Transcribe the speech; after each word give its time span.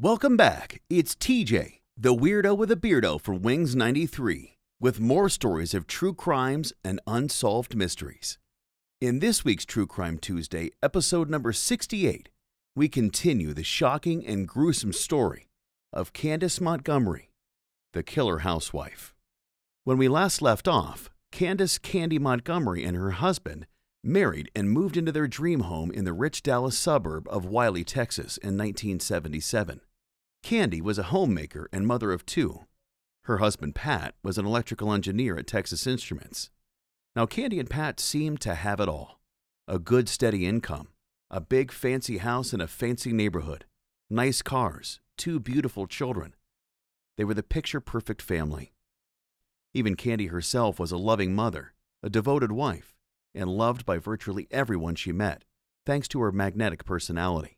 Welcome 0.00 0.36
back. 0.36 0.80
It's 0.88 1.16
TJ, 1.16 1.80
the 1.96 2.14
weirdo 2.14 2.56
with 2.56 2.70
a 2.70 2.76
beardo 2.76 3.20
from 3.20 3.42
Wings 3.42 3.74
93, 3.74 4.56
with 4.78 5.00
more 5.00 5.28
stories 5.28 5.74
of 5.74 5.88
true 5.88 6.14
crimes 6.14 6.72
and 6.84 7.00
unsolved 7.08 7.74
mysteries. 7.74 8.38
In 9.00 9.18
this 9.18 9.44
week's 9.44 9.64
True 9.64 9.88
Crime 9.88 10.16
Tuesday, 10.16 10.70
episode 10.84 11.28
number 11.28 11.52
68, 11.52 12.28
we 12.76 12.88
continue 12.88 13.52
the 13.52 13.64
shocking 13.64 14.24
and 14.24 14.46
gruesome 14.46 14.92
story 14.92 15.48
of 15.92 16.12
Candace 16.12 16.60
Montgomery, 16.60 17.32
the 17.92 18.04
killer 18.04 18.38
housewife. 18.38 19.16
When 19.82 19.98
we 19.98 20.06
last 20.06 20.40
left 20.40 20.68
off, 20.68 21.10
Candace 21.32 21.76
Candy 21.76 22.20
Montgomery 22.20 22.84
and 22.84 22.96
her 22.96 23.10
husband 23.10 23.66
married 24.04 24.48
and 24.54 24.70
moved 24.70 24.96
into 24.96 25.10
their 25.10 25.26
dream 25.26 25.62
home 25.62 25.90
in 25.90 26.04
the 26.04 26.12
rich 26.12 26.44
Dallas 26.44 26.78
suburb 26.78 27.26
of 27.28 27.44
Wylie, 27.44 27.82
Texas 27.82 28.36
in 28.36 28.56
1977. 28.56 29.80
Candy 30.42 30.80
was 30.80 30.98
a 30.98 31.04
homemaker 31.04 31.68
and 31.72 31.86
mother 31.86 32.12
of 32.12 32.24
two. 32.24 32.66
Her 33.24 33.38
husband, 33.38 33.74
Pat, 33.74 34.14
was 34.22 34.38
an 34.38 34.46
electrical 34.46 34.92
engineer 34.92 35.36
at 35.36 35.46
Texas 35.46 35.86
Instruments. 35.86 36.50
Now, 37.14 37.26
Candy 37.26 37.58
and 37.58 37.68
Pat 37.68 38.00
seemed 38.00 38.40
to 38.42 38.54
have 38.54 38.80
it 38.80 38.88
all 38.88 39.18
a 39.66 39.78
good, 39.78 40.08
steady 40.08 40.46
income, 40.46 40.88
a 41.30 41.42
big, 41.42 41.70
fancy 41.70 42.18
house 42.18 42.54
in 42.54 42.60
a 42.60 42.66
fancy 42.66 43.12
neighborhood, 43.12 43.66
nice 44.08 44.40
cars, 44.40 44.98
two 45.18 45.38
beautiful 45.38 45.86
children. 45.86 46.34
They 47.18 47.24
were 47.24 47.34
the 47.34 47.42
picture 47.42 47.80
perfect 47.80 48.22
family. 48.22 48.72
Even 49.74 49.94
Candy 49.94 50.28
herself 50.28 50.78
was 50.78 50.90
a 50.90 50.96
loving 50.96 51.34
mother, 51.34 51.74
a 52.02 52.08
devoted 52.08 52.50
wife, 52.50 52.94
and 53.34 53.50
loved 53.50 53.84
by 53.84 53.98
virtually 53.98 54.48
everyone 54.50 54.94
she 54.94 55.12
met, 55.12 55.44
thanks 55.84 56.08
to 56.08 56.20
her 56.20 56.32
magnetic 56.32 56.86
personality. 56.86 57.57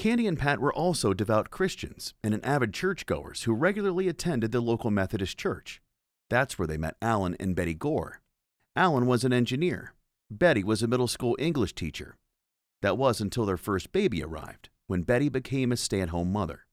Candy 0.00 0.26
and 0.26 0.38
Pat 0.38 0.60
were 0.60 0.72
also 0.72 1.12
devout 1.12 1.50
Christians 1.50 2.14
and 2.24 2.32
an 2.32 2.42
avid 2.42 2.72
churchgoers 2.72 3.42
who 3.42 3.52
regularly 3.52 4.08
attended 4.08 4.50
the 4.50 4.62
local 4.62 4.90
Methodist 4.90 5.36
church. 5.36 5.82
That's 6.30 6.58
where 6.58 6.66
they 6.66 6.78
met 6.78 6.96
Alan 7.02 7.36
and 7.38 7.54
Betty 7.54 7.74
Gore. 7.74 8.22
Alan 8.74 9.04
was 9.04 9.24
an 9.24 9.34
engineer. 9.34 9.92
Betty 10.30 10.64
was 10.64 10.82
a 10.82 10.88
middle 10.88 11.06
school 11.06 11.36
English 11.38 11.74
teacher. 11.74 12.16
That 12.80 12.96
was 12.96 13.20
until 13.20 13.44
their 13.44 13.58
first 13.58 13.92
baby 13.92 14.24
arrived, 14.24 14.70
when 14.86 15.02
Betty 15.02 15.28
became 15.28 15.70
a 15.70 15.76
stay 15.76 16.00
at 16.00 16.08
home 16.08 16.32
mother. 16.32 16.64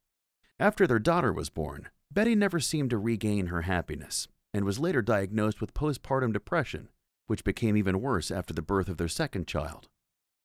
After 0.58 0.88
their 0.88 0.98
daughter 0.98 1.34
was 1.34 1.50
born, 1.50 1.90
Betty 2.10 2.34
never 2.34 2.62
seemed 2.62 2.92
to 2.92 2.98
regain 2.98 3.48
her 3.48 3.64
happiness 3.64 4.30
and 4.54 4.64
was 4.64 4.80
later 4.80 5.02
diagnosed 5.02 5.60
with 5.60 5.74
postpartum 5.74 6.32
depression, 6.32 6.88
which 7.26 7.44
became 7.44 7.76
even 7.76 8.00
worse 8.00 8.32
after 8.32 8.54
the 8.54 8.62
birth 8.62 8.88
of 8.88 8.96
their 8.96 9.10
second 9.10 9.48
child. 9.48 9.90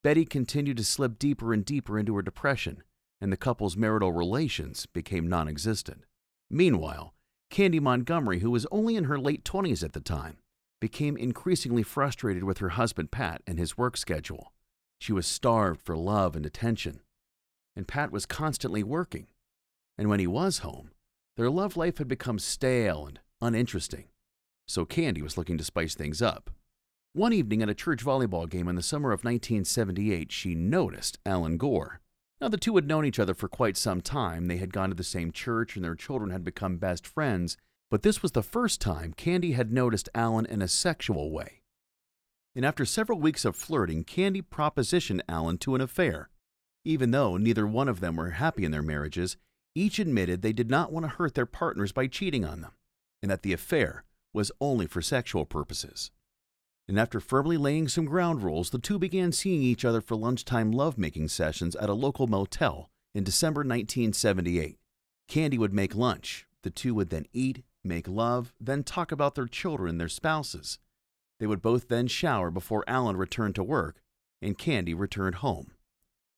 Betty 0.03 0.25
continued 0.25 0.77
to 0.79 0.85
slip 0.85 1.19
deeper 1.19 1.53
and 1.53 1.65
deeper 1.65 1.99
into 1.99 2.17
her 2.17 2.23
depression, 2.23 2.83
and 3.21 3.33
the 3.33 3.37
couple's 3.37 3.77
marital 3.77 4.13
relations 4.13 4.87
became 4.87 5.29
non 5.29 5.49
existent. 5.49 6.05
Meanwhile, 6.51 7.15
Candy 7.51 7.79
Montgomery, 7.79 8.41
who 8.41 8.51
was 8.51 8.67
only 8.73 8.97
in 8.97 9.05
her 9.05 9.19
late 9.19 9.45
20s 9.45 9.85
at 9.85 9.93
the 9.93 10.01
time, 10.01 10.39
became 10.81 11.17
increasingly 11.17 11.85
frustrated 11.85 12.43
with 12.43 12.59
her 12.59 12.71
husband 12.71 13.13
Pat 13.13 13.43
and 13.47 13.59
his 13.59 13.79
work 13.79 13.97
schedule. 13.97 14.53
She 14.99 15.13
was 15.13 15.27
starved 15.27 15.81
for 15.81 15.97
love 15.97 16.35
and 16.35 16.45
attention, 16.45 17.01
and 17.77 17.87
Pat 17.87 18.11
was 18.11 18.27
constantly 18.27 18.83
working. 18.83 19.29
And 19.97 20.09
when 20.09 20.19
he 20.19 20.27
was 20.27 20.59
home, 20.59 20.91
their 21.37 21.51
love 21.51 21.77
life 21.77 21.99
had 21.99 22.09
become 22.09 22.39
stale 22.39 23.07
and 23.07 23.21
uninteresting. 23.41 24.07
So 24.67 24.85
Candy 24.85 25.23
was 25.23 25.37
looking 25.37 25.59
to 25.59 25.65
spice 25.65 25.95
things 25.95 26.21
up. 26.21 26.51
One 27.15 27.35
evening 27.35 27.61
at 27.61 27.69
a 27.69 27.75
church 27.75 28.03
volleyball 28.03 28.49
game 28.49 28.69
in 28.69 28.75
the 28.75 28.83
summer 28.83 29.13
of 29.13 29.23
1978, 29.23 30.33
she 30.33 30.55
noticed 30.55 31.19
Alan 31.27 31.59
Gore. 31.59 32.01
Now, 32.41 32.49
the 32.49 32.57
two 32.57 32.75
had 32.77 32.89
known 32.89 33.05
each 33.05 33.19
other 33.19 33.35
for 33.35 33.49
quite 33.49 33.77
some 33.77 34.01
time. 34.01 34.47
They 34.47 34.57
had 34.57 34.73
gone 34.73 34.89
to 34.89 34.95
the 34.95 35.05
same 35.05 35.31
church 35.31 35.77
and 35.77 35.85
their 35.85 35.95
children 35.95 36.31
had 36.31 36.43
become 36.43 36.79
best 36.79 37.07
friends, 37.07 37.59
but 37.91 38.01
this 38.01 38.23
was 38.23 38.33
the 38.33 38.43
first 38.43 38.81
time 38.81 39.13
Candy 39.13 39.53
had 39.53 39.71
noticed 39.71 40.09
Alan 40.15 40.47
in 40.47 40.63
a 40.63 40.69
sexual 40.69 41.31
way. 41.31 41.61
And 42.57 42.65
after 42.65 42.87
several 42.87 43.21
weeks 43.21 43.45
of 43.45 43.57
flirting, 43.57 44.05
Candy 44.05 44.41
propositioned 44.41 45.21
Alan 45.29 45.59
to 45.59 45.75
an 45.75 45.83
affair. 45.83 46.31
Even 46.83 47.11
though 47.11 47.37
neither 47.37 47.67
one 47.67 47.89
of 47.89 48.01
them 48.01 48.17
were 48.17 48.31
happy 48.31 48.65
in 48.65 48.71
their 48.73 48.83
marriages, 48.83 49.37
each 49.75 49.99
admitted 49.99 50.41
they 50.41 50.55
did 50.55 50.71
not 50.71 50.91
want 50.91 51.05
to 51.05 51.11
hurt 51.11 51.35
their 51.35 51.45
partners 51.45 51.93
by 51.93 52.07
cheating 52.07 52.47
on 52.47 52.63
them, 52.63 52.73
and 53.21 53.31
that 53.31 53.43
the 53.43 53.53
affair 53.53 54.05
was 54.33 54.51
only 54.63 54.87
for 54.87 55.03
sexual 55.03 55.45
purposes 55.45 56.11
and 56.93 57.01
after 57.01 57.21
firmly 57.21 57.57
laying 57.57 57.89
some 57.89 58.05
ground 58.05 58.43
rules, 58.43 58.69
the 58.69 58.79
two 58.79 58.99
began 58.99 59.33
seeing 59.33 59.63
each 59.63 59.83
other 59.83 60.03
for 60.03 60.15
lunchtime 60.15 60.71
lovemaking 60.71 61.27
sessions 61.27 61.75
at 61.77 61.89
a 61.89 61.95
local 61.95 62.27
motel 62.27 62.91
in 63.15 63.25
December 63.25 63.61
1978. 63.61 64.79
Candy 65.27 65.57
would 65.57 65.73
make 65.73 65.95
lunch. 65.95 66.47
The 66.61 66.69
two 66.69 66.93
would 66.93 67.09
then 67.09 67.25
eat, 67.33 67.65
make 67.83 68.07
love, 68.07 68.53
then 68.61 68.85
talk 68.85 69.11
about 69.11 69.37
their 69.37 69.47
children 69.47 69.97
their 69.97 70.07
spouses. 70.11 70.79
They 71.41 71.47
would 71.47 71.63
both 71.63 71.89
then 71.89 72.09
shower 72.09 72.51
before 72.51 72.85
Alan 72.87 73.17
returned 73.17 73.55
to 73.55 73.65
work 73.65 74.03
and 74.43 74.59
Candy 74.59 74.93
returned 74.93 75.37
home. 75.37 75.71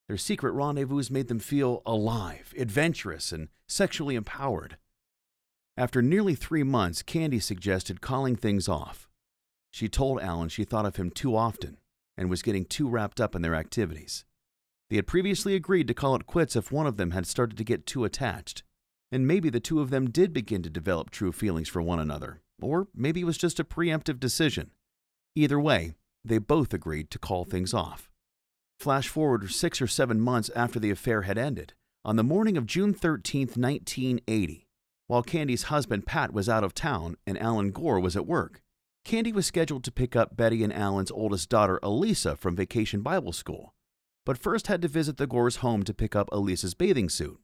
Their 0.07 0.17
secret 0.17 0.53
rendezvous 0.53 1.03
made 1.11 1.27
them 1.27 1.41
feel 1.41 1.83
alive, 1.85 2.55
adventurous, 2.57 3.33
and 3.33 3.49
sexually 3.67 4.15
empowered. 4.15 4.77
After 5.77 6.01
nearly 6.01 6.37
three 6.37 6.63
months, 6.63 7.03
Candy 7.03 7.41
suggested 7.41 8.01
calling 8.01 8.37
things 8.37 8.69
off. 8.69 9.09
She 9.75 9.89
told 9.89 10.21
Alan 10.21 10.51
she 10.51 10.63
thought 10.63 10.87
of 10.87 10.95
him 10.95 11.11
too 11.11 11.35
often 11.35 11.79
and 12.17 12.31
was 12.31 12.43
getting 12.43 12.65
too 12.65 12.89
wrapped 12.89 13.21
up 13.21 13.35
in 13.35 13.43
their 13.43 13.57
activities. 13.57 14.25
They 14.89 14.95
had 14.95 15.09
previously 15.09 15.57
agreed 15.57 15.89
to 15.89 15.95
call 15.95 16.15
it 16.15 16.29
quits 16.29 16.55
if 16.55 16.71
one 16.71 16.87
of 16.87 16.97
them 16.97 17.11
had 17.11 17.27
started 17.27 17.59
to 17.59 17.65
get 17.65 17.85
too 17.85 18.05
attached. 18.05 18.63
And 19.11 19.27
maybe 19.27 19.51
the 19.51 19.59
two 19.59 19.81
of 19.81 19.91
them 19.91 20.13
did 20.13 20.33
begin 20.33 20.63
to 20.63 20.71
develop 20.71 21.11
true 21.11 21.33
feelings 21.33 21.69
for 21.69 21.83
one 21.83 21.99
another, 21.99 22.41
or 22.63 22.87
maybe 22.95 23.23
it 23.23 23.25
was 23.25 23.37
just 23.37 23.59
a 23.59 23.65
preemptive 23.65 24.21
decision. 24.21 24.71
Either 25.35 25.59
way, 25.59 25.95
they 26.25 26.39
both 26.39 26.73
agreed 26.73 27.11
to 27.11 27.19
call 27.19 27.45
things 27.45 27.75
off. 27.75 28.09
Flash 28.79 29.09
forward 29.09 29.51
six 29.51 29.83
or 29.83 29.89
seven 29.89 30.21
months 30.21 30.53
after 30.55 30.79
the 30.79 30.93
affair 30.93 31.23
had 31.23 31.37
ended, 31.37 31.75
on 32.05 32.15
the 32.15 32.23
morning 32.23 32.57
of 32.57 32.67
June 32.67 32.95
13, 32.95 33.49
1980, 33.49 34.69
while 35.09 35.25
Candy's 35.25 35.65
husband 35.65 36.07
Pat 36.07 36.33
was 36.33 36.49
out 36.49 36.63
of 36.63 36.75
town 36.75 37.17
and 37.27 37.37
Alan 37.43 37.73
Gore 37.73 37.99
was 37.99 38.15
at 38.15 38.25
work, 38.25 38.61
Candy 39.05 39.33
was 39.33 39.47
scheduled 39.47 39.85
to 39.85 39.93
pick 39.93 40.17
up 40.17 40.35
Betty 40.35 40.65
and 40.65 40.73
Alan's 40.73 41.11
oldest 41.11 41.51
daughter, 41.51 41.79
Alisa, 41.83 42.39
from 42.39 42.57
vacation 42.57 43.03
Bible 43.03 43.33
school, 43.33 43.75
but 44.25 44.39
first 44.39 44.67
had 44.67 44.81
to 44.81 44.89
visit 44.89 45.19
the 45.19 45.27
Gores' 45.27 45.57
home 45.57 45.83
to 45.83 45.93
pick 45.93 46.17
up 46.17 46.31
Alisa's 46.31 46.73
bathing 46.73 47.11
suit. 47.11 47.39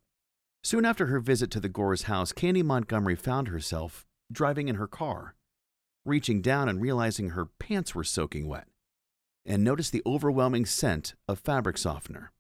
Soon 0.65 0.87
after 0.87 1.07
her 1.07 1.21
visit 1.21 1.51
to 1.51 1.61
the 1.61 1.69
Gores' 1.69 2.05
house, 2.05 2.33
Candy 2.33 2.63
Montgomery 2.63 3.15
found 3.15 3.49
herself 3.49 4.07
driving 4.33 4.69
in 4.69 4.77
her 4.77 4.87
car, 4.87 5.35
reaching 6.07 6.41
down 6.41 6.67
and 6.67 6.81
realizing 6.81 7.31
her 7.31 7.47
pants 7.47 7.95
were 7.95 8.05
soaking 8.05 8.49
wet, 8.49 8.69
and 9.45 9.63
noticed 9.63 9.93
the 9.93 10.03
overwhelming 10.07 10.65
scent 10.65 11.15
of 11.29 11.39
fabric 11.39 11.77
softener. 11.77 12.33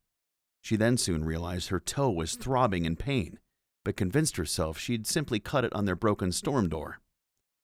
She 0.62 0.76
then 0.76 0.96
soon 0.96 1.24
realized 1.24 1.68
her 1.68 1.80
toe 1.80 2.10
was 2.10 2.36
throbbing 2.36 2.86
in 2.86 2.96
pain, 2.96 3.38
but 3.84 3.96
convinced 3.96 4.38
herself 4.38 4.78
she'd 4.78 5.06
simply 5.06 5.40
cut 5.40 5.64
it 5.64 5.72
on 5.74 5.84
their 5.84 5.96
broken 5.96 6.32
storm 6.32 6.70
door. 6.70 7.00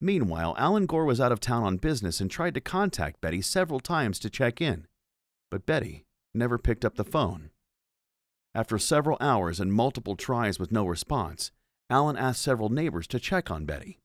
Meanwhile, 0.00 0.54
Alan 0.58 0.86
Gore 0.86 1.04
was 1.04 1.20
out 1.20 1.32
of 1.32 1.40
town 1.40 1.62
on 1.62 1.76
business 1.78 2.20
and 2.20 2.30
tried 2.30 2.54
to 2.54 2.60
contact 2.60 3.20
Betty 3.20 3.40
several 3.40 3.80
times 3.80 4.18
to 4.20 4.30
check 4.30 4.60
in, 4.60 4.86
but 5.50 5.66
Betty 5.66 6.04
never 6.34 6.58
picked 6.58 6.84
up 6.84 6.96
the 6.96 7.04
phone. 7.04 7.50
After 8.54 8.78
several 8.78 9.16
hours 9.20 9.58
and 9.60 9.72
multiple 9.72 10.16
tries 10.16 10.58
with 10.58 10.72
no 10.72 10.86
response, 10.86 11.50
Alan 11.88 12.16
asked 12.16 12.42
several 12.42 12.68
neighbors 12.68 13.06
to 13.08 13.20
check 13.20 13.50
on 13.50 13.64
Betty. 13.64 13.98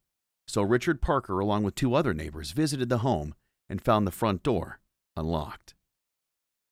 So 0.47 0.62
Richard 0.62 1.02
Parker, 1.02 1.40
along 1.40 1.63
with 1.63 1.75
two 1.75 1.94
other 1.96 2.13
neighbors, 2.13 2.52
visited 2.52 2.90
the 2.90 3.00
home 3.00 3.34
and 3.69 3.81
found 3.81 4.06
the 4.06 4.12
front 4.12 4.44
door 4.44 4.79
unlocked. 5.16 5.73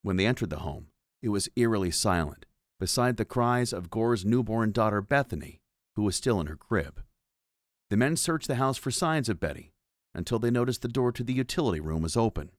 When 0.02 0.18
they 0.18 0.26
entered 0.26 0.50
the 0.50 0.60
home, 0.60 0.88
it 1.22 1.30
was 1.30 1.50
eerily 1.56 1.92
silent, 1.92 2.46
beside 2.80 3.18
the 3.18 3.26
cries 3.26 3.74
of 3.74 3.90
Gore's 3.90 4.26
newborn 4.26 4.72
daughter 4.72 5.02
Bethany, 5.02 5.60
who 5.96 6.04
was 6.04 6.16
still 6.16 6.40
in 6.40 6.48
her 6.48 6.56
crib. 6.56 7.02
The 7.90 7.98
men 7.98 8.16
searched 8.16 8.48
the 8.48 8.56
house 8.56 8.78
for 8.78 8.92
signs 8.92 9.30
of 9.30 9.40
Betty 9.40 9.74
until 10.14 10.40
they 10.40 10.52
noticed 10.52 10.82
the 10.82 10.88
door 10.88 11.12
to 11.12 11.24
the 11.24 11.34
utility 11.34 11.80
room 11.80 12.02
was 12.02 12.18
open, 12.18 12.52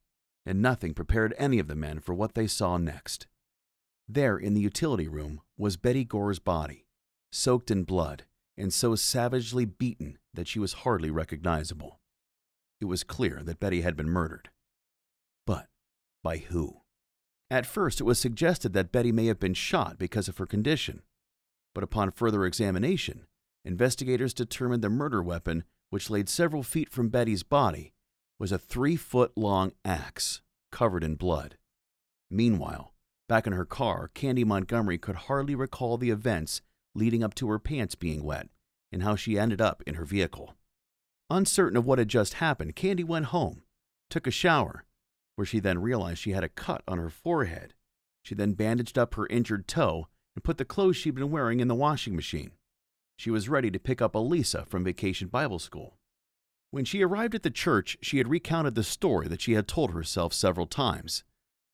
and 0.44 0.61
nothing 0.61 0.94
prepared 0.94 1.35
any 1.38 1.59
of 1.59 1.69
the 1.69 1.75
men 1.75 2.00
for 2.00 2.15
what 2.15 2.35
they 2.35 2.47
saw 2.47 2.79
next. 2.79 3.27
There 4.09 4.37
in 4.37 4.55
the 4.55 4.61
utility 4.61 5.06
room 5.06 5.41
was 5.56 5.77
Betty 5.77 6.05
Gore's 6.05 6.38
body, 6.38 6.87
soaked 7.31 7.71
in 7.71 7.85
blood 7.85 8.25
and 8.56 8.73
so 8.73 8.94
savagely 8.94 9.65
beaten 9.65 10.19
that 10.35 10.49
she 10.49 10.59
was 10.59 10.73
hardly 10.85 11.11
recognizable. 11.11 12.00
It 12.81 12.85
was 12.87 13.05
clear 13.05 13.43
that 13.44 13.61
Betty 13.61 13.81
had 13.81 13.97
been 13.97 14.09
murdered. 14.09 14.50
But 15.47 15.69
by 16.23 16.38
who? 16.38 16.83
At 17.50 17.67
first, 17.67 18.00
it 18.00 18.05
was 18.05 18.19
suggested 18.19 18.73
that 18.75 18.93
Betty 18.93 19.12
may 19.12 19.26
have 19.26 19.41
been 19.41 19.55
shot 19.55 19.99
because 19.99 20.29
of 20.29 20.38
her 20.38 20.47
condition, 20.47 21.03
but 21.75 21.85
upon 21.85 22.11
further 22.11 22.44
examination, 22.44 23.26
investigators 23.65 24.35
determined 24.35 24.83
the 24.83 24.89
murder 24.89 25.23
weapon, 25.23 25.65
which 25.91 26.11
laid 26.11 26.29
several 26.29 26.62
feet 26.62 26.91
from 26.91 27.09
Betty's 27.09 27.43
body, 27.43 27.93
was 28.39 28.53
a 28.53 28.59
three 28.59 28.97
foot 28.97 29.33
long 29.37 29.73
axe 29.85 30.41
covered 30.73 31.05
in 31.05 31.15
blood. 31.15 31.57
Meanwhile, 32.31 32.95
back 33.29 33.47
in 33.47 33.53
her 33.53 33.65
car, 33.65 34.11
Candy 34.15 34.45
Montgomery 34.45 34.99
could 34.99 35.17
hardly 35.17 35.55
recall 35.55 35.99
the 35.99 36.11
events 36.11 36.62
leading 36.95 37.23
up 37.23 37.35
to 37.35 37.49
her 37.49 37.59
pants 37.59 37.95
being 37.95 38.23
wet 38.23 38.49
and 38.93 39.03
how 39.03 39.17
she 39.17 39.39
ended 39.39 39.61
up 39.61 39.83
in 39.87 39.95
her 39.95 40.05
vehicle. 40.05 40.55
Uncertain 41.29 41.77
of 41.77 41.87
what 41.87 41.99
had 41.99 42.09
just 42.09 42.35
happened, 42.35 42.75
Candy 42.75 43.05
went 43.05 43.27
home, 43.27 43.62
took 44.09 44.27
a 44.27 44.33
shower, 44.33 44.85
where 45.37 45.47
she 45.47 45.61
then 45.61 45.81
realized 45.81 46.19
she 46.19 46.33
had 46.33 46.45
a 46.45 46.49
cut 46.49 46.83
on 46.89 46.99
her 46.99 47.11
forehead. 47.11 47.75
She 48.23 48.35
then 48.35 48.53
bandaged 48.53 48.99
up 48.99 49.15
her 49.15 49.27
injured 49.29 49.69
toe 49.69 50.09
and 50.35 50.45
put 50.45 50.59
the 50.59 50.65
clothes 50.65 50.97
she'd 50.97 51.15
been 51.15 51.31
wearing 51.31 51.61
in 51.61 51.69
the 51.69 51.75
washing 51.75 52.17
machine. 52.17 52.53
She 53.21 53.31
was 53.31 53.51
ready 53.51 53.71
to 53.71 53.79
pick 53.79 54.01
up 54.01 54.15
Alisa 54.15 54.67
from 54.67 54.83
Vacation 54.83 55.29
Bible 55.29 55.59
School. 55.59 55.99
When 56.71 56.87
she 56.87 57.03
arrived 57.03 57.35
at 57.35 57.43
the 57.43 57.51
church, 57.51 57.99
she 58.01 58.17
had 58.17 58.29
recounted 58.29 58.75
the 58.75 58.83
story 58.83 59.29
that 59.29 59.43
she 59.43 59.53
had 59.53 59.69
told 59.69 59.91
herself 59.91 60.33
several 60.33 60.67
times, 60.67 61.23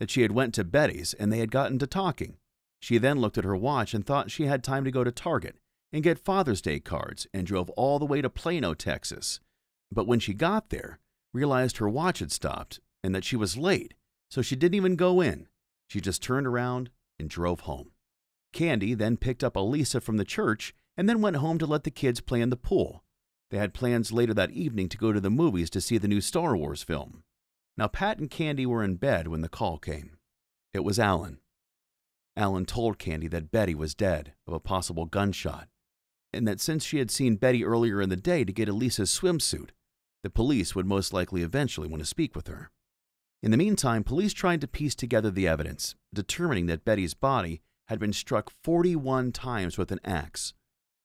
that 0.01 0.11
she 0.11 0.23
had 0.23 0.33
went 0.33 0.55
to 0.55 0.65
Betty's 0.65 1.15
and 1.15 1.33
they 1.33 1.39
had 1.39 1.53
gotten 1.53 1.79
to 1.79 1.87
talking. 1.87 2.39
She 2.81 2.99
then 2.99 3.21
looked 3.21 3.39
at 3.39 3.45
her 3.45 3.55
watch 3.55 3.95
and 3.95 4.05
thought 4.05 4.29
she 4.29 4.47
had 4.47 4.65
time 4.65 4.83
to 4.87 4.91
go 4.91 5.05
to 5.05 5.13
Target 5.13 5.55
and 5.93 6.03
get 6.03 6.19
Father's 6.19 6.61
Day 6.61 6.81
cards 6.81 7.29
and 7.33 7.47
drove 7.47 7.71
all 7.71 8.01
the 8.01 8.07
way 8.07 8.21
to 8.21 8.29
Plano, 8.29 8.75
Texas. 8.75 9.39
But 9.93 10.09
when 10.09 10.19
she 10.19 10.35
got 10.35 10.71
there, 10.71 10.99
realized 11.33 11.77
her 11.77 11.89
watch 11.89 12.19
had 12.19 12.33
stopped 12.33 12.81
and 13.05 13.15
that 13.15 13.25
she 13.25 13.37
was 13.37 13.57
late, 13.57 13.95
so 14.33 14.43
she 14.43 14.57
didn't 14.57 14.75
even 14.75 14.97
go 14.97 15.21
in. 15.21 15.47
She 15.89 16.01
just 16.01 16.25
turned 16.25 16.49
around 16.49 16.91
and 17.21 17.31
drove 17.31 17.61
home. 17.61 17.93
Candy 18.53 18.95
then 18.95 19.17
picked 19.17 19.45
up 19.45 19.55
Alisa 19.55 20.03
from 20.03 20.17
the 20.17 20.25
church 20.25 20.75
and 20.97 21.09
then 21.09 21.21
went 21.21 21.37
home 21.37 21.59
to 21.59 21.67
let 21.67 21.85
the 21.85 21.91
kids 21.91 22.21
play 22.21 22.41
in 22.41 22.51
the 22.51 22.57
pool. 22.57 23.05
They 23.51 23.59
had 23.59 23.75
plans 23.75 24.13
later 24.13 24.35
that 24.35 24.51
evening 24.51 24.89
to 24.89 24.99
go 24.99 25.13
to 25.13 25.21
the 25.21 25.31
movies 25.31 25.71
to 25.71 25.81
see 25.81 25.99
the 25.99 26.09
new 26.09 26.21
Star 26.21 26.57
Wars 26.57 26.83
film. 26.83 27.23
Now, 27.77 27.89
Pat 27.89 28.19
and 28.19 28.31
Candy 28.31 28.67
were 28.67 28.83
in 28.83 28.97
bed 28.97 29.29
when 29.29 29.43
the 29.43 29.49
call 29.49 29.79
came. 29.79 30.17
It 30.73 30.85
was 30.85 30.99
Alan. 30.99 31.39
Alan 32.37 32.67
told 32.67 32.99
Candy 32.99 33.29
that 33.29 33.51
Betty 33.51 33.75
was 33.75 33.95
dead 33.95 34.33
of 34.47 34.53
a 34.53 34.61
possible 34.61 35.07
gunshot, 35.07 35.69
and 36.33 36.47
that 36.47 36.61
since 36.61 36.85
she 36.85 36.99
had 36.99 37.11
seen 37.11 37.37
Betty 37.37 37.65
earlier 37.65 38.03
in 38.03 38.09
the 38.09 38.17
day 38.17 38.45
to 38.45 38.53
get 38.53 38.69
Alisa's 38.69 39.11
swimsuit, 39.11 39.71
the 40.23 40.31
police 40.31 40.75
would 40.75 40.87
most 40.87 41.13
likely 41.13 41.43
eventually 41.43 41.89
want 41.89 42.03
to 42.03 42.07
speak 42.07 42.35
with 42.35 42.49
her. 42.49 42.71
In 43.43 43.51
the 43.51 43.57
meantime, 43.57 44.03
police 44.03 44.33
tried 44.33 44.61
to 44.63 44.69
piece 44.69 44.95
together 44.95 45.31
the 45.31 45.47
evidence, 45.47 45.95
determining 46.13 46.67
that 46.67 46.85
Betty's 46.85 47.15
body 47.15 47.61
had 47.89 47.99
been 47.99 48.13
struck 48.13 48.51
41 48.51 49.33
times 49.33 49.79
with 49.79 49.93
an 49.93 50.01
axe, 50.05 50.53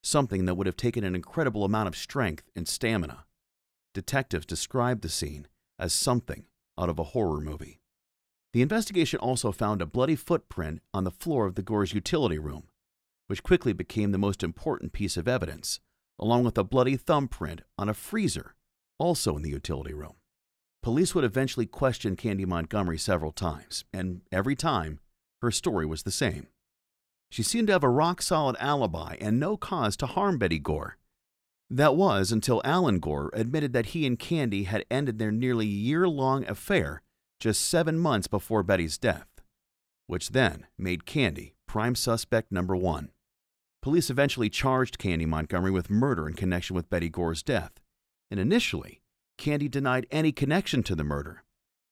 something 0.03 0.45
that 0.45 0.55
would 0.55 0.67
have 0.67 0.77
taken 0.77 1.03
an 1.03 1.15
incredible 1.15 1.63
amount 1.63 1.87
of 1.87 1.95
strength 1.95 2.49
and 2.55 2.67
stamina. 2.67 3.25
Detectives 3.93 4.45
described 4.45 5.01
the 5.01 5.09
scene 5.09 5.47
as 5.77 5.93
something 5.93 6.45
out 6.77 6.89
of 6.89 6.99
a 6.99 7.03
horror 7.03 7.41
movie. 7.41 7.79
The 8.53 8.61
investigation 8.61 9.19
also 9.19 9.51
found 9.51 9.81
a 9.81 9.85
bloody 9.85 10.15
footprint 10.15 10.81
on 10.93 11.03
the 11.03 11.11
floor 11.11 11.45
of 11.45 11.55
the 11.55 11.61
Gore's 11.61 11.93
utility 11.93 12.37
room, 12.37 12.67
which 13.27 13.43
quickly 13.43 13.73
became 13.73 14.11
the 14.11 14.17
most 14.17 14.43
important 14.43 14.91
piece 14.91 15.15
of 15.15 15.27
evidence, 15.27 15.79
along 16.19 16.43
with 16.43 16.57
a 16.57 16.63
bloody 16.63 16.97
thumbprint 16.97 17.61
on 17.77 17.87
a 17.87 17.93
freezer, 17.93 18.55
also 18.99 19.35
in 19.37 19.41
the 19.41 19.49
utility 19.49 19.93
room. 19.93 20.15
Police 20.83 21.15
would 21.15 21.23
eventually 21.23 21.65
question 21.65 22.15
Candy 22.15 22.43
Montgomery 22.43 22.97
several 22.97 23.31
times, 23.31 23.85
and 23.93 24.21
every 24.31 24.55
time, 24.55 24.99
her 25.41 25.51
story 25.51 25.85
was 25.85 26.03
the 26.03 26.11
same. 26.11 26.47
She 27.31 27.43
seemed 27.43 27.67
to 27.67 27.73
have 27.73 27.83
a 27.83 27.89
rock 27.89 28.21
solid 28.21 28.57
alibi 28.59 29.15
and 29.21 29.39
no 29.39 29.55
cause 29.55 29.95
to 29.97 30.05
harm 30.05 30.37
Betty 30.37 30.59
Gore. 30.59 30.97
That 31.69 31.95
was 31.95 32.29
until 32.29 32.61
Alan 32.65 32.99
Gore 32.99 33.31
admitted 33.33 33.71
that 33.71 33.87
he 33.87 34.05
and 34.05 34.19
Candy 34.19 34.65
had 34.65 34.83
ended 34.91 35.17
their 35.17 35.31
nearly 35.31 35.65
year 35.65 36.09
long 36.09 36.45
affair 36.45 37.01
just 37.39 37.61
seven 37.61 37.97
months 37.97 38.27
before 38.27 38.63
Betty's 38.63 38.97
death, 38.97 39.29
which 40.07 40.31
then 40.31 40.67
made 40.77 41.05
Candy 41.05 41.55
prime 41.67 41.95
suspect 41.95 42.51
number 42.51 42.75
one. 42.75 43.11
Police 43.81 44.09
eventually 44.09 44.49
charged 44.49 44.99
Candy 44.99 45.25
Montgomery 45.25 45.71
with 45.71 45.89
murder 45.89 46.27
in 46.27 46.33
connection 46.33 46.75
with 46.75 46.89
Betty 46.89 47.07
Gore's 47.07 47.41
death, 47.41 47.71
and 48.29 48.41
initially, 48.41 49.01
Candy 49.37 49.69
denied 49.69 50.05
any 50.11 50.33
connection 50.33 50.83
to 50.83 50.95
the 50.95 51.05
murder 51.05 51.45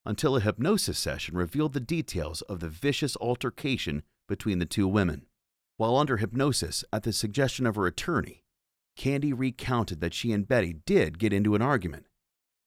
until 0.06 0.36
a 0.36 0.42
hypnosis 0.42 1.00
session 1.00 1.38
revealed 1.38 1.72
the 1.72 1.80
details 1.80 2.42
of 2.44 2.60
the 2.60 2.68
vicious 2.68 3.16
altercation 3.22 4.04
between 4.28 4.60
the 4.60 4.66
two 4.66 4.88
women. 4.88 5.26
While 5.80 5.96
under 5.96 6.18
hypnosis, 6.18 6.84
at 6.92 7.04
the 7.04 7.14
suggestion 7.14 7.66
of 7.66 7.78
her 7.78 7.88
attorney, 7.88 8.44
Candy 8.98 9.32
recounted 9.32 10.02
that 10.02 10.14
she 10.14 10.34
and 10.34 10.46
Betty 10.46 10.74
did 10.86 11.18
get 11.18 11.32
into 11.32 11.56
an 11.56 11.62
argument. 11.62 12.06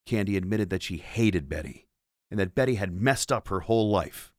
Candy 0.06 0.34
admitted 0.34 0.70
that 0.70 0.82
she 0.82 0.96
hated 0.96 1.46
Betty 1.46 1.88
and 2.30 2.40
that 2.40 2.54
Betty 2.54 2.76
had 2.76 2.90
messed 2.90 3.30
up 3.30 3.48
her 3.48 3.60
whole 3.60 3.90
life. 3.90 4.32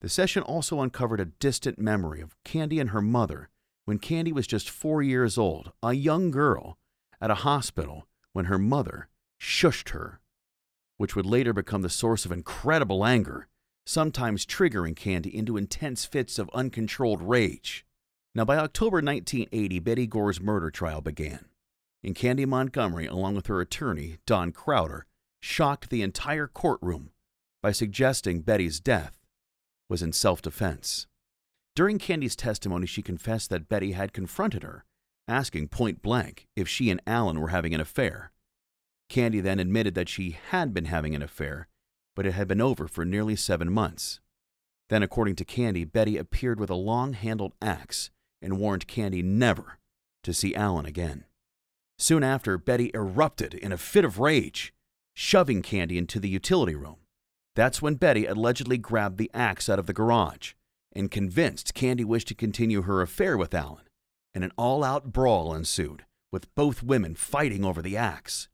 The 0.00 0.08
session 0.08 0.42
also 0.42 0.80
uncovered 0.80 1.20
a 1.20 1.26
distant 1.26 1.78
memory 1.78 2.20
of 2.20 2.34
Candy 2.42 2.80
and 2.80 2.90
her 2.90 3.00
mother 3.00 3.50
when 3.84 4.00
Candy 4.00 4.32
was 4.32 4.48
just 4.48 4.68
four 4.68 5.00
years 5.00 5.38
old, 5.38 5.70
a 5.80 5.92
young 5.92 6.32
girl, 6.32 6.76
at 7.20 7.30
a 7.30 7.46
hospital 7.46 8.08
when 8.32 8.46
her 8.46 8.58
mother 8.58 9.10
shushed 9.40 9.90
her, 9.90 10.18
which 10.96 11.14
would 11.14 11.24
later 11.24 11.52
become 11.52 11.82
the 11.82 11.88
source 11.88 12.24
of 12.24 12.32
incredible 12.32 13.06
anger, 13.06 13.46
sometimes 13.86 14.44
triggering 14.44 14.96
Candy 14.96 15.32
into 15.32 15.56
intense 15.56 16.04
fits 16.04 16.36
of 16.40 16.50
uncontrolled 16.52 17.22
rage. 17.22 17.84
Now, 18.38 18.44
by 18.44 18.58
October 18.58 18.98
1980, 18.98 19.80
Betty 19.80 20.06
Gore's 20.06 20.40
murder 20.40 20.70
trial 20.70 21.00
began, 21.00 21.46
and 22.04 22.14
Candy 22.14 22.46
Montgomery, 22.46 23.04
along 23.04 23.34
with 23.34 23.48
her 23.48 23.60
attorney, 23.60 24.18
Don 24.26 24.52
Crowder, 24.52 25.06
shocked 25.40 25.90
the 25.90 26.02
entire 26.02 26.46
courtroom 26.46 27.10
by 27.64 27.72
suggesting 27.72 28.42
Betty's 28.42 28.78
death 28.78 29.18
was 29.88 30.02
in 30.02 30.12
self 30.12 30.40
defense. 30.40 31.08
During 31.74 31.98
Candy's 31.98 32.36
testimony, 32.36 32.86
she 32.86 33.02
confessed 33.02 33.50
that 33.50 33.68
Betty 33.68 33.90
had 33.90 34.12
confronted 34.12 34.62
her, 34.62 34.84
asking 35.26 35.66
point 35.66 36.00
blank 36.00 36.46
if 36.54 36.68
she 36.68 36.90
and 36.90 37.02
Alan 37.08 37.40
were 37.40 37.48
having 37.48 37.74
an 37.74 37.80
affair. 37.80 38.30
Candy 39.08 39.40
then 39.40 39.58
admitted 39.58 39.96
that 39.96 40.08
she 40.08 40.38
had 40.50 40.72
been 40.72 40.84
having 40.84 41.16
an 41.16 41.22
affair, 41.22 41.66
but 42.14 42.24
it 42.24 42.34
had 42.34 42.46
been 42.46 42.60
over 42.60 42.86
for 42.86 43.04
nearly 43.04 43.34
seven 43.34 43.68
months. 43.68 44.20
Then, 44.90 45.02
according 45.02 45.34
to 45.34 45.44
Candy, 45.44 45.82
Betty 45.84 46.16
appeared 46.16 46.60
with 46.60 46.70
a 46.70 46.76
long 46.76 47.14
handled 47.14 47.54
axe 47.60 48.10
and 48.40 48.58
warned 48.58 48.86
Candy 48.86 49.22
never 49.22 49.78
to 50.22 50.32
see 50.32 50.54
Alan 50.54 50.86
again. 50.86 51.24
Soon 51.98 52.22
after, 52.22 52.58
Betty 52.58 52.90
erupted 52.94 53.54
in 53.54 53.72
a 53.72 53.78
fit 53.78 54.04
of 54.04 54.18
rage, 54.18 54.72
shoving 55.14 55.62
Candy 55.62 55.98
into 55.98 56.20
the 56.20 56.28
utility 56.28 56.74
room. 56.74 56.98
That's 57.56 57.82
when 57.82 57.96
Betty 57.96 58.26
allegedly 58.26 58.78
grabbed 58.78 59.18
the 59.18 59.30
axe 59.34 59.68
out 59.68 59.80
of 59.80 59.86
the 59.86 59.92
garage 59.92 60.52
and 60.92 61.10
convinced 61.10 61.74
Candy 61.74 62.04
wished 62.04 62.28
to 62.28 62.34
continue 62.34 62.82
her 62.82 63.02
affair 63.02 63.36
with 63.36 63.54
Alan, 63.54 63.84
and 64.34 64.44
an 64.44 64.52
all 64.56 64.84
out 64.84 65.12
brawl 65.12 65.54
ensued, 65.54 66.04
with 66.30 66.54
both 66.54 66.82
women 66.82 67.14
fighting 67.14 67.64
over 67.64 67.82
the 67.82 67.96
axe. 67.96 68.48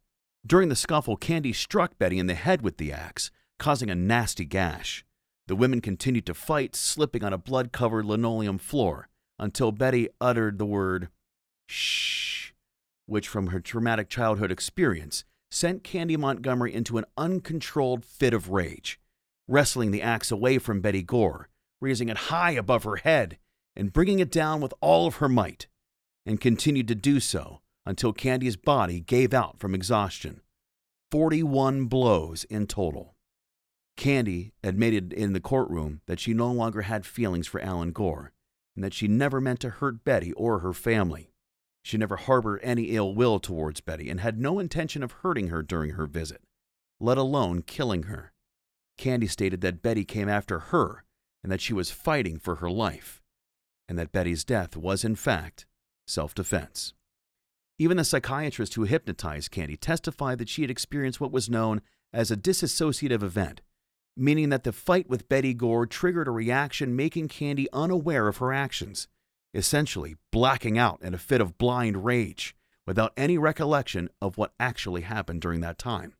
During 0.46 0.68
the 0.68 0.76
scuffle, 0.76 1.16
Candy 1.16 1.52
struck 1.52 1.98
Betty 1.98 2.18
in 2.18 2.26
the 2.26 2.34
head 2.34 2.62
with 2.62 2.76
the 2.76 2.92
axe, 2.92 3.30
causing 3.58 3.90
a 3.90 3.94
nasty 3.94 4.44
gash. 4.44 5.04
The 5.46 5.56
women 5.56 5.80
continued 5.80 6.26
to 6.26 6.34
fight, 6.34 6.74
slipping 6.74 7.24
on 7.24 7.32
a 7.32 7.38
blood 7.38 7.72
covered 7.72 8.04
linoleum 8.04 8.58
floor, 8.58 9.08
until 9.38 9.72
Betty 9.72 10.08
uttered 10.20 10.58
the 10.58 10.66
word 10.66 11.08
shh, 11.68 12.52
which 13.06 13.28
from 13.28 13.48
her 13.48 13.60
traumatic 13.60 14.08
childhood 14.08 14.50
experience 14.50 15.24
sent 15.50 15.84
Candy 15.84 16.16
Montgomery 16.16 16.74
into 16.74 16.98
an 16.98 17.04
uncontrolled 17.16 18.04
fit 18.04 18.34
of 18.34 18.50
rage, 18.50 18.98
wrestling 19.46 19.90
the 19.90 20.02
axe 20.02 20.30
away 20.30 20.58
from 20.58 20.80
Betty 20.80 21.02
Gore, 21.02 21.48
raising 21.80 22.08
it 22.08 22.16
high 22.16 22.52
above 22.52 22.84
her 22.84 22.96
head 22.96 23.38
and 23.76 23.92
bringing 23.92 24.18
it 24.18 24.30
down 24.30 24.60
with 24.60 24.74
all 24.80 25.06
of 25.06 25.16
her 25.16 25.28
might, 25.28 25.66
and 26.26 26.40
continued 26.40 26.88
to 26.88 26.94
do 26.94 27.20
so 27.20 27.60
until 27.86 28.12
Candy's 28.12 28.56
body 28.56 29.00
gave 29.00 29.34
out 29.34 29.58
from 29.58 29.74
exhaustion. 29.74 30.40
41 31.10 31.86
blows 31.86 32.44
in 32.44 32.66
total. 32.66 33.14
Candy 33.96 34.52
admitted 34.62 35.12
in 35.12 35.32
the 35.32 35.40
courtroom 35.40 36.00
that 36.06 36.18
she 36.18 36.34
no 36.34 36.50
longer 36.50 36.82
had 36.82 37.06
feelings 37.06 37.46
for 37.46 37.60
Alan 37.60 37.92
Gore 37.92 38.32
and 38.74 38.84
that 38.84 38.94
she 38.94 39.08
never 39.08 39.40
meant 39.40 39.60
to 39.60 39.70
hurt 39.70 40.04
Betty 40.04 40.32
or 40.32 40.60
her 40.60 40.72
family. 40.72 41.30
She 41.82 41.98
never 41.98 42.16
harbored 42.16 42.60
any 42.62 42.84
ill 42.84 43.14
will 43.14 43.38
towards 43.38 43.80
Betty 43.80 44.08
and 44.08 44.20
had 44.20 44.38
no 44.38 44.58
intention 44.58 45.02
of 45.02 45.12
hurting 45.12 45.48
her 45.48 45.62
during 45.62 45.90
her 45.90 46.06
visit, 46.06 46.42
let 46.98 47.18
alone 47.18 47.62
killing 47.62 48.04
her. 48.04 48.32
Candy 48.96 49.26
stated 49.26 49.60
that 49.60 49.82
Betty 49.82 50.04
came 50.04 50.28
after 50.28 50.58
her 50.58 51.04
and 51.42 51.52
that 51.52 51.60
she 51.60 51.74
was 51.74 51.90
fighting 51.90 52.38
for 52.38 52.56
her 52.56 52.70
life, 52.70 53.20
and 53.88 53.98
that 53.98 54.12
Betty's 54.12 54.44
death 54.44 54.76
was, 54.76 55.04
in 55.04 55.14
fact, 55.14 55.66
self 56.06 56.34
defense. 56.34 56.94
Even 57.78 57.96
the 57.96 58.04
psychiatrist 58.04 58.74
who 58.74 58.84
hypnotized 58.84 59.50
Candy 59.50 59.76
testified 59.76 60.38
that 60.38 60.48
she 60.48 60.62
had 60.62 60.70
experienced 60.70 61.20
what 61.20 61.32
was 61.32 61.50
known 61.50 61.82
as 62.12 62.30
a 62.30 62.36
dissociative 62.36 63.22
event, 63.22 63.60
meaning 64.16 64.48
that 64.50 64.64
the 64.64 64.72
fight 64.72 65.08
with 65.08 65.28
Betty 65.28 65.54
Gore 65.54 65.86
triggered 65.86 66.28
a 66.28 66.32
reaction 66.32 66.96
making 66.96 67.28
Candy 67.28 67.68
unaware 67.72 68.28
of 68.28 68.38
her 68.38 68.52
actions, 68.52 69.08
essentially 69.52 70.16
blacking 70.30 70.78
out 70.78 71.00
in 71.02 71.14
a 71.14 71.18
fit 71.18 71.40
of 71.40 71.58
blind 71.58 72.04
rage 72.04 72.54
without 72.86 73.12
any 73.16 73.38
recollection 73.38 74.08
of 74.20 74.36
what 74.36 74.52
actually 74.60 75.02
happened 75.02 75.40
during 75.40 75.60
that 75.60 75.78
time. 75.78 76.14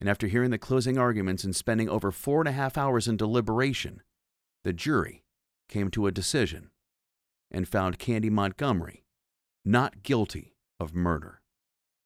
And 0.00 0.08
after 0.08 0.26
hearing 0.26 0.50
the 0.50 0.58
closing 0.58 0.98
arguments 0.98 1.44
and 1.44 1.54
spending 1.54 1.88
over 1.88 2.10
four 2.10 2.40
and 2.40 2.48
a 2.48 2.52
half 2.52 2.78
hours 2.78 3.08
in 3.08 3.16
deliberation, 3.16 4.02
the 4.64 4.72
jury 4.72 5.24
came 5.68 5.90
to 5.90 6.06
a 6.06 6.12
decision 6.12 6.70
and 7.50 7.68
found 7.68 7.98
Candy 7.98 8.30
Montgomery 8.30 9.04
not 9.64 10.02
guilty 10.02 10.54
of 10.80 10.94
murder. 10.94 11.42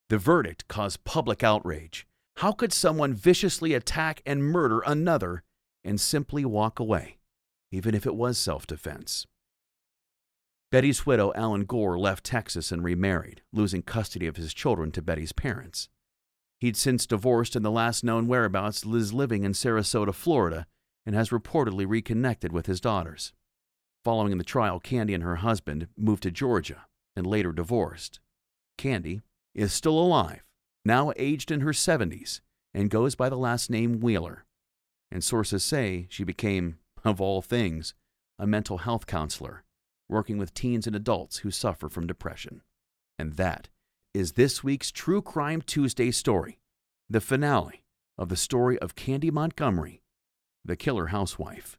The 0.08 0.18
verdict 0.18 0.68
caused 0.68 1.04
public 1.04 1.42
outrage. 1.42 2.06
How 2.36 2.52
could 2.52 2.72
someone 2.72 3.14
viciously 3.14 3.74
attack 3.74 4.22
and 4.26 4.42
murder 4.42 4.80
another 4.80 5.42
and 5.84 6.00
simply 6.00 6.44
walk 6.44 6.78
away, 6.78 7.18
even 7.70 7.94
if 7.94 8.06
it 8.06 8.14
was 8.14 8.38
self 8.38 8.66
defense? 8.66 9.26
Betty's 10.70 11.04
widow, 11.04 11.32
Alan 11.34 11.64
Gore, 11.64 11.98
left 11.98 12.24
Texas 12.24 12.72
and 12.72 12.82
remarried, 12.82 13.42
losing 13.52 13.82
custody 13.82 14.26
of 14.26 14.36
his 14.36 14.54
children 14.54 14.90
to 14.92 15.02
Betty's 15.02 15.32
parents. 15.32 15.90
He'd 16.58 16.76
since 16.76 17.06
divorced, 17.06 17.54
and 17.54 17.64
the 17.64 17.70
last 17.70 18.02
known 18.02 18.26
whereabouts 18.26 18.86
is 18.86 19.12
living 19.12 19.44
in 19.44 19.52
Sarasota, 19.52 20.14
Florida, 20.14 20.66
and 21.04 21.14
has 21.14 21.28
reportedly 21.28 21.86
reconnected 21.86 22.52
with 22.52 22.66
his 22.66 22.80
daughters. 22.80 23.32
Following 24.04 24.38
the 24.38 24.44
trial, 24.44 24.80
Candy 24.80 25.12
and 25.12 25.22
her 25.22 25.36
husband 25.36 25.88
moved 25.96 26.22
to 26.22 26.30
Georgia 26.30 26.86
and 27.14 27.26
later 27.26 27.52
divorced. 27.52 28.20
Candy 28.78 29.20
is 29.54 29.72
still 29.72 29.98
alive, 29.98 30.42
now 30.84 31.12
aged 31.16 31.50
in 31.50 31.60
her 31.60 31.72
70s, 31.72 32.40
and 32.74 32.90
goes 32.90 33.14
by 33.14 33.28
the 33.28 33.36
last 33.36 33.70
name 33.70 34.00
Wheeler. 34.00 34.44
And 35.10 35.22
sources 35.22 35.62
say 35.62 36.06
she 36.08 36.24
became, 36.24 36.78
of 37.04 37.20
all 37.20 37.42
things, 37.42 37.94
a 38.38 38.46
mental 38.46 38.78
health 38.78 39.06
counselor 39.06 39.64
working 40.08 40.38
with 40.38 40.54
teens 40.54 40.86
and 40.86 40.94
adults 40.94 41.38
who 41.38 41.50
suffer 41.50 41.88
from 41.88 42.06
depression. 42.06 42.62
And 43.18 43.34
that 43.34 43.68
is 44.14 44.32
this 44.32 44.62
week's 44.62 44.92
True 44.92 45.22
Crime 45.22 45.62
Tuesday 45.62 46.10
story, 46.10 46.58
the 47.08 47.20
finale 47.20 47.82
of 48.18 48.28
the 48.28 48.36
story 48.36 48.78
of 48.78 48.94
Candy 48.94 49.30
Montgomery, 49.30 50.02
the 50.64 50.76
killer 50.76 51.06
housewife. 51.06 51.78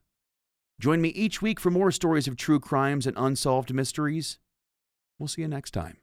Join 0.80 1.00
me 1.00 1.10
each 1.10 1.40
week 1.40 1.60
for 1.60 1.70
more 1.70 1.92
stories 1.92 2.26
of 2.26 2.36
true 2.36 2.58
crimes 2.58 3.06
and 3.06 3.16
unsolved 3.16 3.72
mysteries. 3.72 4.38
We'll 5.18 5.28
see 5.28 5.42
you 5.42 5.48
next 5.48 5.70
time. 5.70 5.98